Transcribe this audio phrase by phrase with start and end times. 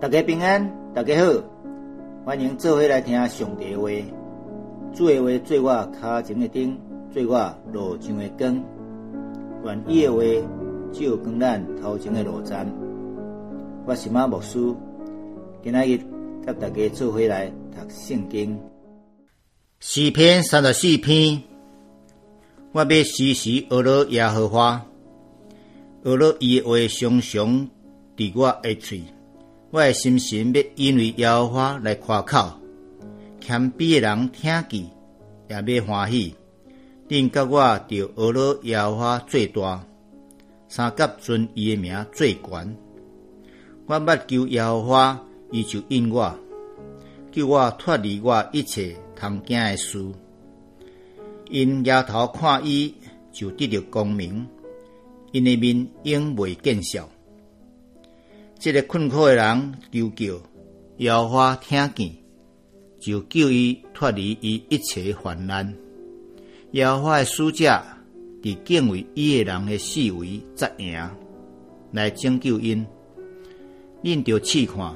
[0.00, 1.42] 大家平安，大家好，
[2.24, 3.90] 欢迎做伙来听上帝话。
[4.94, 6.74] 主的话做我脚前的灯，
[7.12, 8.64] 做我路上的光。
[9.62, 10.22] 愿意的话
[10.90, 12.66] 照光咱头前的路盏。
[13.84, 14.74] 我是马牧师，
[15.62, 15.98] 今仔日
[16.46, 18.58] 甲大家做伙来读圣经。
[19.80, 21.42] 诗篇三十四篇，
[22.72, 24.82] 我要时时学了耶和华，
[26.02, 27.68] 学了伊的话常常
[28.16, 29.02] 伫我的嘴。
[29.72, 32.54] 我诶心神要因为耶和华来夸口，
[33.40, 34.90] 谦卑的人听见
[35.64, 36.34] 也要欢喜。
[37.08, 39.86] 恁甲我着学了耶和华最大，
[40.68, 42.76] 三甲尊伊的名最悬。
[43.86, 46.36] 我捌求耶和华，伊就应我，
[47.30, 50.04] 叫我脱离我一切通惊的事。
[51.48, 52.92] 因仰头看伊，
[53.32, 54.46] 就得到光明，
[55.30, 57.08] 因的面永未见笑。
[58.62, 60.38] 这个困苦的人求救，
[60.98, 62.12] 妖花听见，
[63.00, 65.74] 就救伊脱离伊一切患难。
[66.72, 67.82] 妖花的使者
[68.42, 70.94] 伫敬畏伊的人的四围扎营，
[71.90, 72.86] 来拯救因。
[74.02, 74.94] 恁着试看，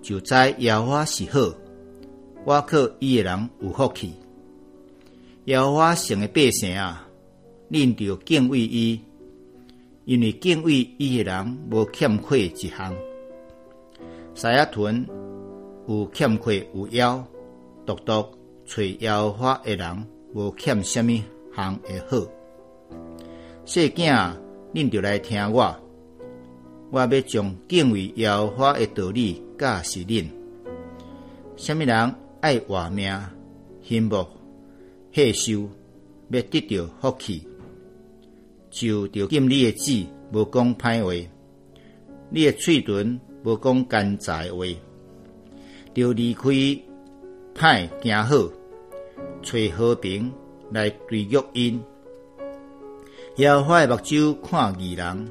[0.00, 1.54] 就知妖花是好。
[2.46, 4.14] 我靠伊的人有福气。
[5.44, 7.06] 妖花成的百姓啊，
[7.70, 8.98] 恁着敬畏伊。
[10.04, 12.94] 因为敬畏伊的人无欠亏一项，
[14.34, 15.06] 沙亚屯
[15.86, 17.24] 有欠亏有妖，
[17.86, 18.24] 独独
[18.64, 21.12] 找妖花的人无欠什么
[21.54, 22.26] 项会好。
[23.64, 24.32] 细囝，
[24.74, 25.76] 恁着来听我，
[26.90, 30.26] 我要将敬畏妖花的道理教示恁。
[31.56, 33.16] 什么人爱活命、
[33.82, 34.26] 幸福、
[35.12, 35.68] 享受，
[36.30, 37.46] 要得到福气？
[38.72, 41.28] 就着禁你的嘴，无讲歹话；
[42.30, 44.64] 你的嘴唇无讲奸诈话，
[45.94, 46.48] 着离开
[47.54, 48.50] 歹行好，
[49.42, 50.32] 找和平
[50.70, 51.82] 来追约因。
[53.36, 55.30] 耶和华的目睭看义人，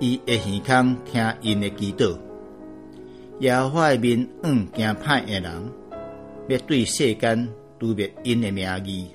[0.00, 2.18] 伊会耳孔听因的祈祷。
[3.38, 5.72] 耶和华的面硬惊歹的人，
[6.48, 7.48] 要对世间
[7.80, 9.06] 污蔑因的名义。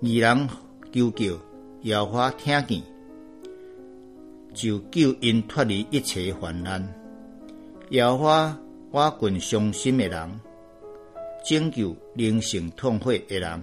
[0.00, 0.46] 义人
[0.92, 1.38] 求救。
[1.84, 2.82] 耶和华听见，
[4.54, 6.82] 就救因脱离一切患难。
[7.90, 8.58] 耶和华
[8.90, 10.40] 我群伤心的人，
[11.44, 13.62] 拯救灵性痛悔的人。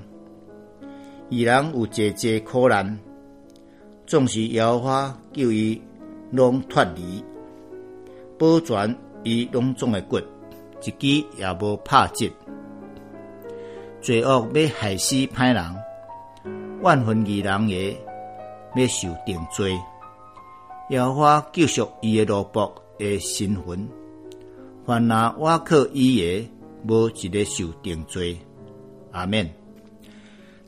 [1.30, 3.00] 伊人有节节苦难，
[4.06, 5.82] 总是耶和华救伊
[6.30, 7.24] 拢脱离，
[8.38, 10.20] 保全伊拢总的骨，
[10.84, 12.30] 一支也无拍折。
[14.00, 15.76] 罪恶要害死歹人，
[16.84, 17.98] 万分义人也。
[18.76, 19.78] 要受定罪，
[20.90, 23.88] 要我救赎伊的罗卜诶身份。
[24.86, 26.50] 凡那我靠伊诶，
[26.88, 28.38] 无一个受定罪。
[29.12, 29.54] 阿免。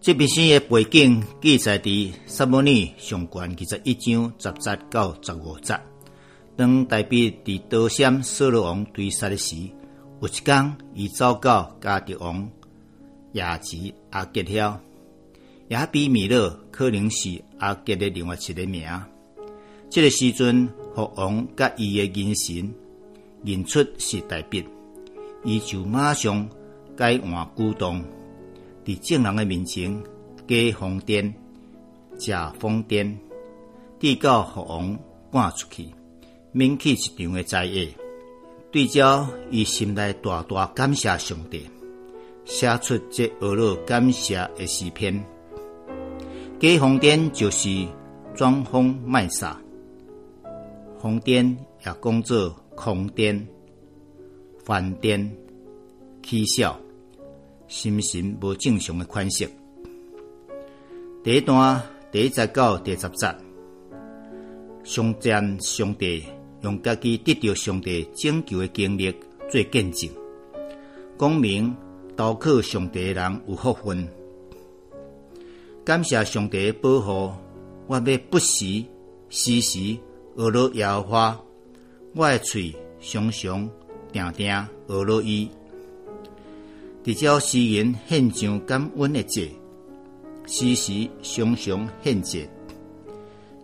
[0.01, 5.79] 这篇诗的背景记载伫撒母尼上卷二十一章十节到十五节。
[6.57, 9.55] 当代表伫刀山扫罗王追杀诶时，
[10.19, 12.49] 有一天伊走到加迪王
[13.31, 14.79] 亚吉阿吉了。
[15.73, 18.87] 亚比米勒可能是阿杰的另外一个名。
[19.89, 22.71] 这个时阵，国王甲伊的元神
[23.43, 24.63] 认出是大笔，
[25.43, 26.47] 伊就马上
[26.95, 28.03] 改换鼓动，
[28.85, 29.99] 伫众人的面前
[30.47, 31.33] 假疯癫、
[32.19, 33.11] 假疯癫，
[33.99, 34.99] 递到国王
[35.31, 35.87] 赶出去，
[36.51, 37.87] 免去一场的灾厄。
[38.71, 41.67] 对照伊心内大大感谢上帝，
[42.45, 45.32] 写出这俄罗感谢的诗篇。
[46.63, 47.85] 假疯癫就是
[48.33, 49.59] 装疯卖傻，
[50.97, 51.53] 疯癫
[51.85, 53.37] 也讲做狂癫、
[54.63, 55.29] 犯癫、
[56.21, 56.79] 起笑，
[57.67, 59.45] 心神无正常的款式。
[61.21, 61.81] 第一段
[62.13, 63.35] 第一节到第十节，
[64.85, 66.23] 上战上帝
[66.61, 69.11] 用家己得到上帝拯救的经历
[69.49, 70.09] 做见证，
[71.19, 71.75] 讲明
[72.15, 74.07] 投靠上帝的人有福分。
[75.85, 77.33] 感谢上帝的保护，
[77.87, 78.81] 我要不时
[79.27, 79.99] 时时学
[80.35, 81.43] 罗耶和华，
[82.15, 83.69] 我的嘴常常
[84.13, 84.47] 定定
[84.87, 85.49] 学罗伊。
[87.03, 89.51] 伫照诗人献上感恩的节，
[90.45, 92.49] 时时常常献节，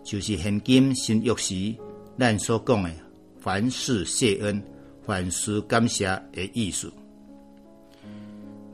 [0.04, 1.74] 就是现今新约时
[2.18, 2.90] 咱所讲的
[3.38, 4.62] 凡事谢恩、
[5.06, 6.92] 凡事感谢的意思。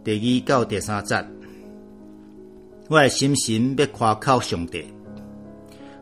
[0.03, 1.15] 第二到第三节。
[2.89, 4.85] 我的心神要夸口上帝，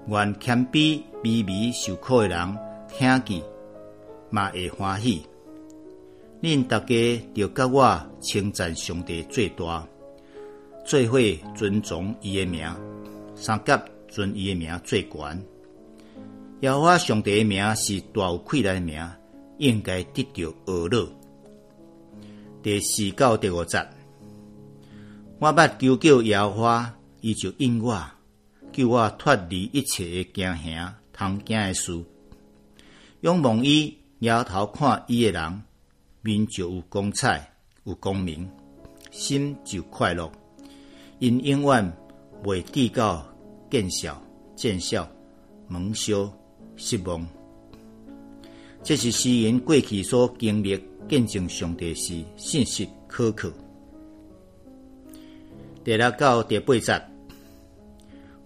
[0.07, 2.59] 愿谦卑、卑微、受苦的人
[2.89, 3.43] 听见，
[4.29, 5.25] 嘛会欢喜。
[6.43, 9.87] 恁大家着甲我称赞上帝最大，
[10.85, 12.69] 最会尊重伊的名，
[13.35, 15.43] 三甲尊伊的名最悬。
[16.61, 19.03] 要我上帝的名是大有气来的名，
[19.57, 21.09] 应该得到恶乐。
[22.63, 23.79] 第四到第五节，
[25.39, 28.03] 我捌求救耶和华，伊就应我，
[28.73, 32.05] 救我脱离一切的惊吓、通惊的事。
[33.23, 35.63] 仰望伊，摇头看伊的人。
[36.23, 37.53] 面就有光彩，
[37.85, 38.49] 有光明，
[39.11, 40.33] 心就快乐。
[41.19, 41.93] 因永远
[42.45, 43.23] 未计较
[43.71, 44.23] 见笑、
[44.57, 45.07] 见笑、
[45.69, 46.33] 蒙羞、
[46.77, 47.27] 失望。
[48.83, 53.51] 这是诗人过去所经历见证上帝是信实可靠。
[55.85, 56.99] 第六到第八节，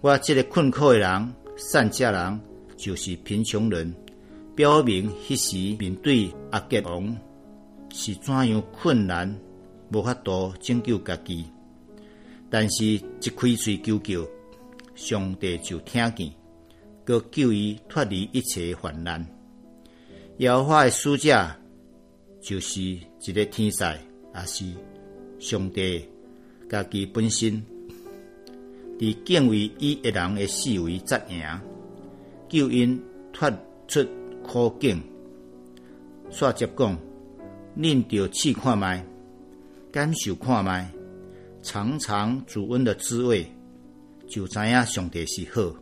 [0.01, 2.37] 我这个困苦的人、善家人，
[2.75, 3.95] 就是贫穷人，
[4.57, 7.15] 表明迄时面对阿吉王。
[7.91, 9.33] 是怎样困难，
[9.93, 11.45] 无法度拯救家己，
[12.49, 13.01] 但是一
[13.37, 14.29] 开嘴求救，
[14.93, 16.29] 上帝就听见，
[17.05, 19.25] 佮救伊脱离一切患难。
[20.39, 21.49] 妖化的使者
[22.41, 23.97] 就是一个天才，
[24.35, 24.65] 也是
[25.39, 26.05] 上帝
[26.69, 27.63] 家己本身，
[28.99, 31.41] 伫敬畏伊一人的视为责赢，
[32.47, 33.01] 救因
[33.33, 33.51] 脱
[33.87, 34.05] 出
[34.43, 35.01] 苦境。
[36.31, 36.97] 煞接讲。
[37.77, 39.05] 恁着试看卖，
[39.89, 40.91] 感受看卖，
[41.61, 43.45] 尝尝主恩的滋味，
[44.27, 45.73] 就知影上帝是好。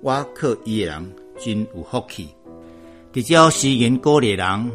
[0.00, 2.28] 我靠伊诶人真有福气。
[3.12, 4.72] 直叫诗人鼓励人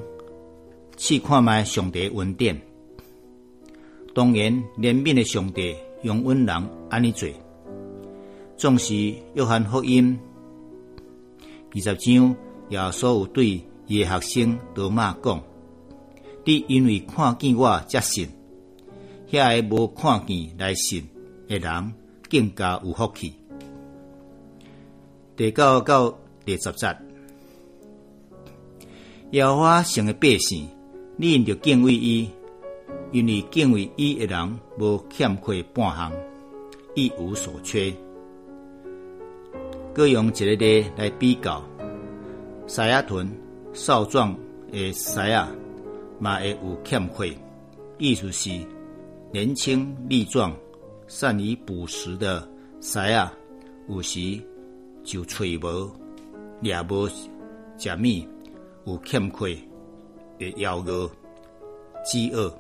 [0.95, 2.61] 试看卖上帝恩典。
[4.17, 7.29] 当然，怜悯的上帝用恩人安尼做，
[8.57, 10.17] 总是约翰福音
[11.71, 12.35] 二十章
[12.69, 15.39] 耶稣有对伊的学生多马讲。
[16.43, 18.27] 你因为看见我才信，
[19.29, 21.07] 遐个无看见来信
[21.47, 21.93] 的人
[22.27, 23.35] 更加有福气。
[25.35, 26.97] 第九到第十节，
[29.29, 30.67] 耶和华成的百姓，
[31.17, 32.27] 你应着敬畏伊，
[33.11, 36.11] 因为敬畏伊的人无欠亏半项，
[36.95, 37.93] 一无所缺。
[39.93, 41.63] 各用一个例来比较，
[42.67, 43.29] 沙亚屯
[43.73, 44.35] 少壮
[44.71, 45.47] 的沙亚。
[46.19, 47.37] 嘛会有欠亏，
[47.99, 48.49] 意思是
[49.31, 50.51] 年轻力壮、
[51.05, 52.49] 善于捕食的
[52.81, 53.31] 狮啊，
[53.87, 54.41] 有时
[55.03, 55.91] 就喙无、
[56.59, 57.29] 掠无食
[57.95, 58.27] 物，
[58.91, 59.55] 有欠亏，
[60.39, 61.07] 会枵饿、
[62.03, 62.51] 饥饿。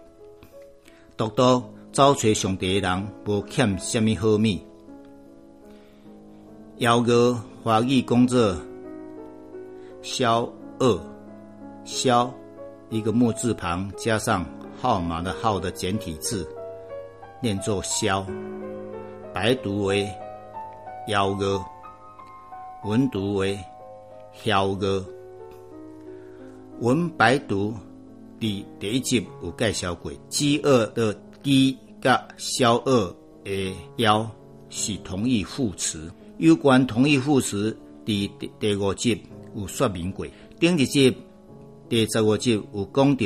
[1.17, 4.37] 独独找找上帝的人，无欠什么好物。
[6.77, 8.55] 枵饿，华语工作，
[10.03, 10.47] 消
[10.77, 10.99] 二，
[11.83, 12.31] 消。
[12.89, 14.45] 一个木字旁加上
[14.79, 16.47] 号码的号的简体字，
[17.41, 18.23] 念作“萧”，
[19.33, 20.07] 白读为
[21.09, 21.59] “幺哥”，
[22.85, 23.59] 文读为
[24.31, 25.03] “萧哥”。
[26.79, 27.73] 文白读
[28.39, 34.29] 第第一集有介绍过，饥饿的“饥”甲消饿的“枵”
[34.69, 36.11] 是同义副词。
[36.37, 37.75] 有关同义副词，
[38.05, 38.29] 第
[38.59, 39.19] 第五集
[39.55, 40.25] 有说明过。
[40.59, 41.15] 顶一集。
[41.89, 43.25] 第十五集有讲到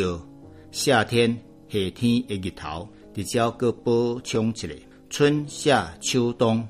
[0.72, 4.68] 夏天、夏天的日头，直接搁补充一下：
[5.10, 6.66] 春夏秋冬，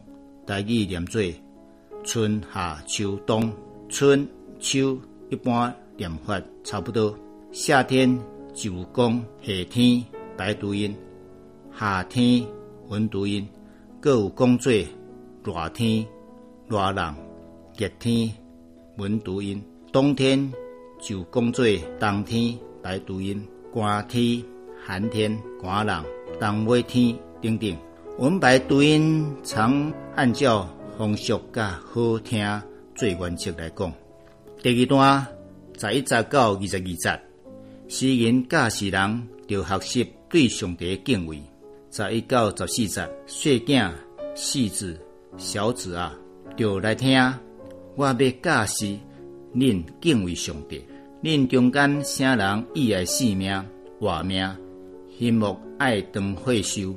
[0.48, 1.22] 大意念做
[2.04, 3.54] 春夏秋冬。
[3.88, 4.28] 春
[4.58, 4.98] 秋
[5.30, 7.16] 一般念法差不多。
[7.54, 8.18] 夏天
[8.54, 10.02] 就讲夏天
[10.38, 10.96] 白读音，
[11.78, 12.46] 夏天
[12.88, 13.46] 文读音，
[14.00, 14.72] 各有讲做
[15.44, 16.06] 热天
[16.70, 17.14] 热人，
[17.78, 18.32] 热天
[18.98, 20.52] 文读音，冬天。
[21.02, 21.66] 就讲做
[22.00, 24.42] 冬天白读音，寒天
[24.86, 26.06] 寒天寒冷，
[26.40, 27.76] 冬尾天等等。
[28.20, 32.40] 文白读音常按照风俗甲好听
[32.96, 33.92] 做原则来讲。
[34.62, 35.28] 第二段
[35.78, 37.22] 十一节到二十二节，
[37.94, 41.42] 诗人教世人着学习对上帝敬畏。
[41.92, 43.92] 十一到十四节，细囝
[44.34, 44.98] 细子
[45.36, 46.18] 小子啊，
[46.56, 47.22] 着来听，
[47.98, 48.98] 我要教示
[49.54, 50.82] 恁敬畏上帝。
[51.22, 53.62] 恁中间啥人意爱性命、
[54.00, 54.50] 活命，
[55.20, 56.96] 心目爱当火烧，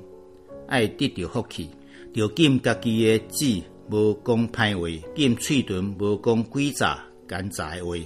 [0.68, 1.70] 爱得到福气，
[2.14, 7.96] 着禁家己的嘴无讲歹话，禁喙唇无讲鬼诈奸诈的话，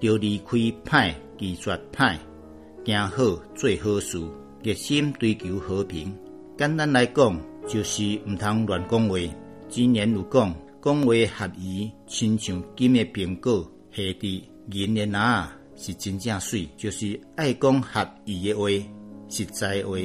[0.00, 2.18] 着离开歹，拒绝歹，
[2.84, 3.24] 行好
[3.54, 4.20] 做好事，
[4.60, 6.12] 热心追求和平。
[6.58, 9.16] 简单来讲，就是毋通乱讲话。
[9.68, 15.52] 今言有讲，讲话合宜，亲像金的苹果下伫银的哪。
[15.76, 18.68] 是真正水，就是爱讲合意的话，
[19.28, 19.96] 实在话，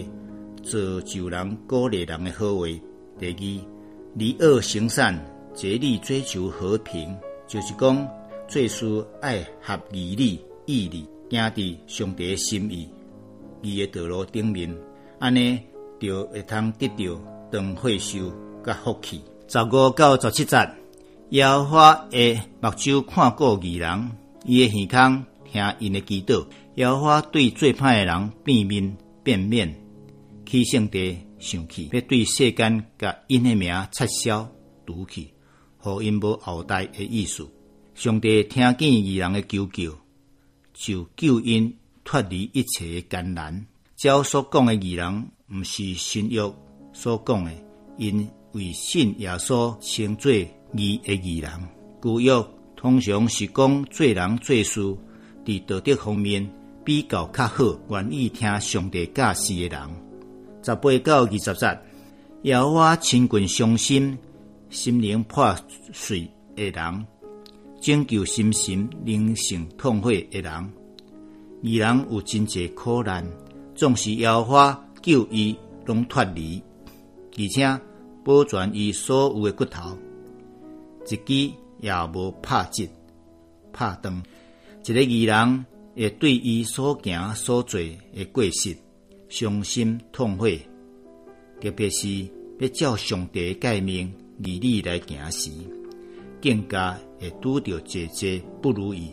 [0.63, 2.67] 造就人、鼓励人的好话。
[3.19, 3.65] 第二，
[4.15, 5.19] 离恶行善，
[5.55, 7.15] 竭力追求和平，
[7.47, 8.07] 就是讲
[8.47, 12.89] 做事爱合义理、义理，行伫上帝诶心意、
[13.61, 14.73] 伊的道路顶面，
[15.19, 15.59] 安尼
[15.99, 18.31] 就会通得到长惠寿
[18.63, 19.21] 甲福气。
[19.47, 20.69] 十五到十七节，
[21.29, 24.11] 耶和华的目睭看过义人，
[24.45, 26.45] 伊诶耳孔听因诶祈祷。
[26.75, 29.75] 耶和华对最歹诶人变面变面，
[30.45, 34.47] 起性地生气，要对世间甲因诶名撤销
[34.85, 35.33] 除去，
[35.77, 37.47] 互因无后代诶意思。
[37.95, 39.97] 上帝听见义人诶求救，
[40.79, 43.65] 就救因脱离一切的艰难。
[43.95, 46.41] 照所讲的义人，毋是新约
[46.93, 47.51] 所讲的，
[47.97, 51.51] 因为信耶稣称做义的义人。
[51.99, 52.31] 旧约
[52.75, 54.97] 通常是讲做人做事
[55.43, 56.47] 伫道德方面
[56.85, 59.89] 比较较好，愿意听上帝教示的人。
[60.63, 61.79] 十八到二十节，
[62.43, 64.15] 要我亲近伤心、
[64.69, 65.55] 心灵破
[65.91, 67.07] 碎的人。
[67.79, 73.25] 拯救心神灵性痛悔的人，二人有真济苦难，
[73.75, 75.55] 总是妖花救伊
[75.85, 76.61] 拢脱离，
[77.37, 77.79] 而且
[78.25, 79.97] 保全伊所有的骨头，
[81.07, 82.83] 一支也无拍折、
[83.71, 84.23] 拍断。
[84.83, 85.65] 一个异人
[85.95, 88.75] 会对伊所行所做的过失
[89.29, 90.59] 伤心痛悔，
[91.61, 92.27] 特别是
[92.59, 94.11] 要照上帝诫命
[94.43, 95.51] 义理来行时。
[96.41, 99.11] 更加会拄着节节不如意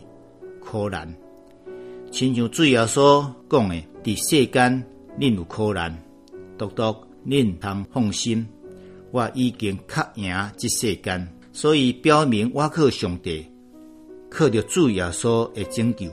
[0.59, 1.13] 苦难，
[2.11, 4.83] 亲像主要所讲的，伫世间
[5.19, 5.95] 恁有苦难，
[6.57, 8.47] 独独恁通放心，
[9.11, 13.45] 我已经克赢这世间，所以表明我靠上帝，
[14.29, 16.09] 靠着主要所的拯救，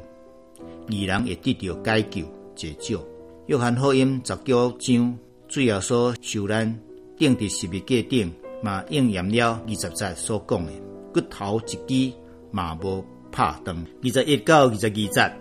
[0.88, 3.00] 二人会得到解救解救。
[3.46, 6.78] 约翰福音十九章主要所受难，
[7.16, 10.72] 定伫十字架顶，嘛应验了二十节所讲的。
[11.12, 12.16] 骨头一支
[12.50, 13.76] 嘛无拍断。
[14.02, 15.32] 二十一到二十二节，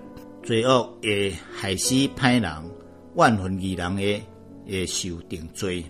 [0.44, 2.52] 罪恶会害死歹人，
[3.16, 4.22] 万分义人的
[4.68, 5.84] 会受定罪。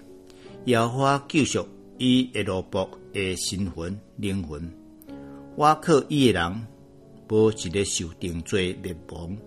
[0.65, 4.71] 要花救赎伊的罗卜诶身魂灵魂。
[5.55, 6.67] 我靠伊的人，
[7.29, 9.37] 无一个受定罪灭亡。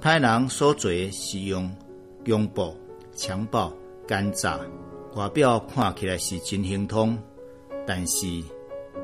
[0.00, 1.70] 歹人所做是用
[2.24, 2.74] 强暴、
[3.14, 3.72] 强暴、
[4.06, 4.60] 奸诈，
[5.14, 7.18] 外表看起来是真行通，
[7.86, 8.26] 但是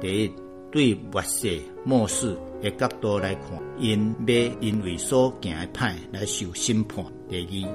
[0.00, 0.32] 第一。
[0.72, 7.04] 对末世末世的角度来看，因要因为所行的歹来受审判。
[7.28, 7.70] 第二，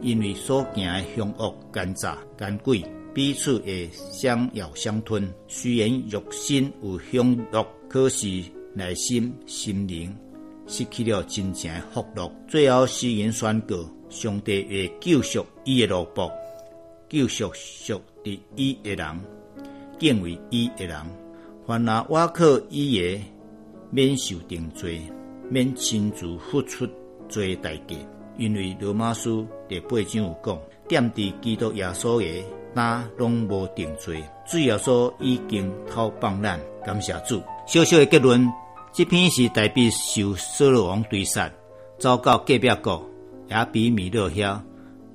[0.00, 5.28] 因为所行的凶恶、奸诈、奸诡，彼此会相咬相吞。
[5.48, 8.42] 虽然肉身有凶恶，可是
[8.74, 10.14] 内心心灵
[10.68, 12.30] 失去了真正的福乐。
[12.46, 13.76] 最后，诗人宣告：
[14.08, 16.30] 上帝会救赎伊的罗卜，
[17.08, 19.20] 救赎属伫伊的人，
[19.98, 20.96] 敬畏伊的人。
[21.66, 23.20] 凡那我靠伊个
[23.90, 25.00] 免受定罪，
[25.50, 26.86] 免亲自付出
[27.28, 27.96] 罪代价，
[28.38, 30.56] 因为罗马书第八章有讲，
[30.86, 37.42] 点伫基督耶稣个那拢无定罪，主耶稣已经偷放咱，感谢主。
[37.66, 38.48] 小小的结论，
[38.92, 41.50] 这篇是代表受扫罗王追杀，
[41.98, 43.04] 走到隔壁国
[43.50, 44.60] 也比米勒遐，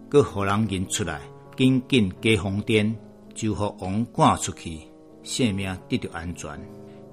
[0.10, 1.22] 佮互人认出来，
[1.55, 2.93] 紧紧加红殿，
[3.34, 4.81] 就互王赶出去。
[5.24, 6.50] 性命得到安全，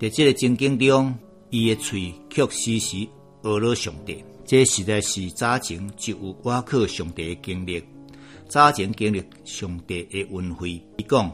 [0.01, 1.15] 在这个情景中，
[1.51, 3.09] 伊的喙却时时
[3.43, 4.25] 恶了上帝。
[4.45, 7.83] 这实在是早前就有我靠上帝的经历，
[8.49, 10.83] 早前经历上帝的恩惠。
[10.97, 11.31] 伊讲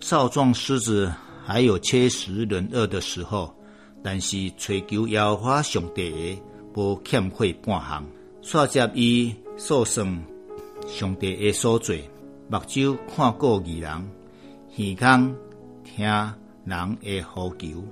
[0.00, 1.12] 少壮狮子
[1.44, 3.54] 还有切实人恶的时候，
[4.02, 6.42] 但是追求妖华上帝的
[6.74, 8.04] 无欠亏半项，
[8.42, 10.20] 煞接伊所生
[10.88, 12.02] 上帝的所罪，
[12.50, 13.90] 目睭看过异人，
[14.76, 15.45] 耳孔。
[15.96, 16.04] 听
[16.66, 17.82] 人的呼求，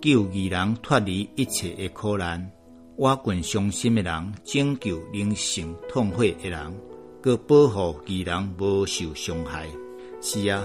[0.00, 2.50] 救义人脱离一切的苦难，
[2.96, 6.74] 瓦滚伤心的人，拯救灵性痛悔的人，
[7.22, 9.68] 佮保护义人无受伤害。
[10.20, 10.60] 是啊，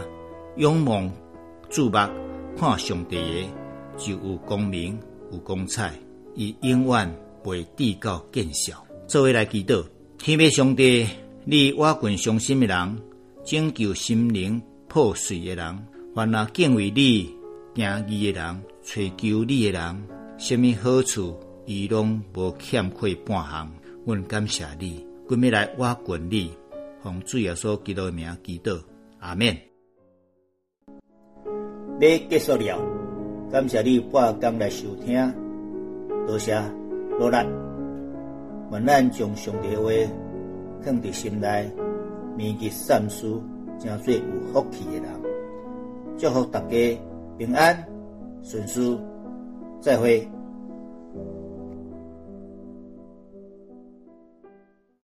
[0.58, 1.08] 仰望
[1.70, 2.00] 注目
[2.58, 3.48] 看上帝的，
[3.96, 5.00] 就有光明
[5.32, 5.94] 有光彩，
[6.34, 8.84] 伊永远会递到见效。
[9.06, 9.86] 作为来祈祷，
[10.18, 11.08] 天父上帝，
[11.46, 12.98] 你瓦滚伤心的人，
[13.46, 15.88] 拯救心灵破碎的人。
[16.14, 17.34] 原来敬畏你、
[17.74, 20.04] 敬意的人、追求你的人，
[20.38, 23.72] 什么好处，伊拢无欠亏半项。
[24.06, 26.52] 阮感谢你，今日来我管你，
[27.02, 28.78] 从最后所记录的名祈祷
[29.20, 29.58] 阿免。
[32.02, 32.78] 要结束了，
[33.50, 35.34] 感谢你半工来收听，
[36.28, 36.62] 多谢
[37.18, 37.38] 努力。
[38.74, 39.90] 愿咱将上帝的话
[40.84, 41.72] 放伫心内，
[42.38, 43.32] 积记善事，
[43.80, 44.20] 成做有
[44.52, 45.21] 福气的人。
[46.22, 47.02] 祝福大家
[47.40, 47.76] 平安
[48.44, 48.96] 顺遂
[49.82, 50.30] 再会。